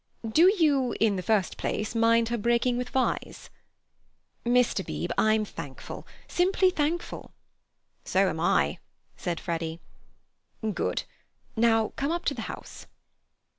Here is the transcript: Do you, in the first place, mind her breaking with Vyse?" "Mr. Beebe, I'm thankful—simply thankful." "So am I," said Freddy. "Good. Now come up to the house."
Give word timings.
Do 0.27 0.51
you, 0.57 0.95
in 0.99 1.15
the 1.15 1.21
first 1.21 1.57
place, 1.57 1.93
mind 1.93 2.29
her 2.29 2.37
breaking 2.39 2.75
with 2.75 2.89
Vyse?" 2.91 3.51
"Mr. 4.43 4.83
Beebe, 4.83 5.13
I'm 5.15 5.45
thankful—simply 5.45 6.71
thankful." 6.71 7.33
"So 8.03 8.27
am 8.27 8.39
I," 8.39 8.79
said 9.15 9.39
Freddy. 9.39 9.79
"Good. 10.73 11.03
Now 11.55 11.89
come 11.97 12.09
up 12.11 12.25
to 12.25 12.33
the 12.33 12.41
house." 12.49 12.87